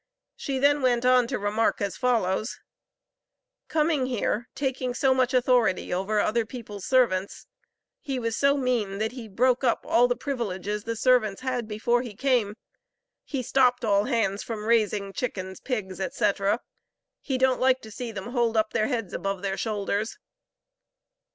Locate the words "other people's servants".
6.19-7.45